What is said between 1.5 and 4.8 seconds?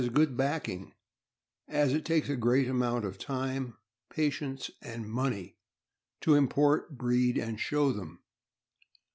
as it takes a great amount of time, patience,